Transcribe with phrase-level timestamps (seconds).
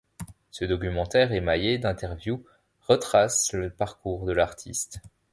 [0.49, 2.43] Ce documentaire émaillé d'interviews
[2.87, 4.99] retrace le parcours de l'artiste.